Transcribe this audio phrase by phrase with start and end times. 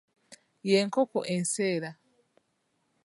[0.69, 1.89] Ye nkoko enseera.